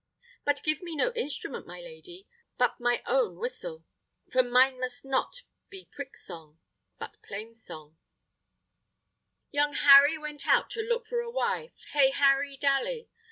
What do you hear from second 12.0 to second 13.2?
Harry Dally!